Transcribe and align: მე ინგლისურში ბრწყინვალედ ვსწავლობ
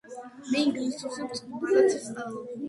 მე 0.53 0.61
ინგლისურში 0.67 1.27
ბრწყინვალედ 1.33 1.93
ვსწავლობ 1.99 2.51